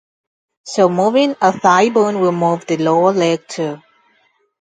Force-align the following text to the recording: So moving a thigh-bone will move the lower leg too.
So 0.63 0.89
moving 0.89 1.35
a 1.41 1.51
thigh-bone 1.53 2.19
will 2.21 2.31
move 2.31 2.65
the 2.65 2.77
lower 2.77 3.11
leg 3.11 3.47
too. 3.47 3.79